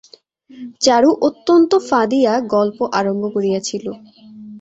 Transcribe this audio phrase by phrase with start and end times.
[0.81, 3.85] চারু অত্যন্ত ফাঁদিয়া গল্প আরম্ভ করিয়াছিল।